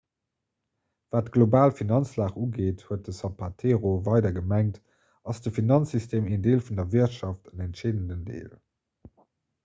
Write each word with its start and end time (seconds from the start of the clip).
wat 1.15 1.25
d'global 1.33 1.73
finanzlag 1.79 2.37
ugeet 2.45 2.79
huet 2.87 3.03
den 3.09 3.15
zapatero 3.17 3.91
weider 4.07 4.31
gemengt 4.37 4.79
ass 5.33 5.43
de 5.43 5.51
finanzsystem 5.59 6.25
een 6.31 6.45
deel 6.47 6.63
vun 6.69 6.79
der 6.81 6.89
wirtschaft 6.95 7.51
en 7.53 7.61
entscheedenden 7.67 8.23
deel 8.31 8.51